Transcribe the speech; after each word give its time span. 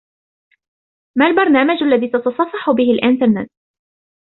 ما 1.17 1.27
البرنامج 1.27 1.83
الذي 1.83 2.07
تتصفح 2.09 2.71
به 2.71 2.91
الإنترنت؟ 2.91 3.49